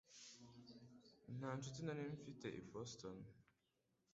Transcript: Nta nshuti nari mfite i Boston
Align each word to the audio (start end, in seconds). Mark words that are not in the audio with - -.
Nta 1.37 1.49
nshuti 1.57 1.79
nari 1.83 2.03
mfite 2.17 2.47
i 2.59 2.61
Boston 2.71 3.17